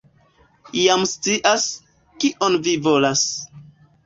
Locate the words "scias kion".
1.11-2.59